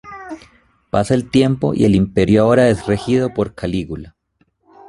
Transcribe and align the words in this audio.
Pasa 0.89 1.13
el 1.13 1.29
tiempo 1.29 1.75
y 1.75 1.85
el 1.85 1.93
imperio 1.93 2.41
ahora 2.41 2.69
es 2.69 2.87
regido 2.87 3.35
por 3.35 3.53
Calígula. 3.53 4.15